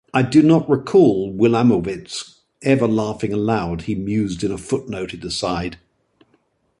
[0.15, 5.77] "I do not recall Wilamowitz ever laughing aloud," he mused in a footnoted aside.